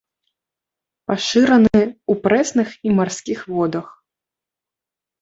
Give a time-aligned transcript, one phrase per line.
[1.11, 3.85] Пашыраны ў прэсных і марскіх водах.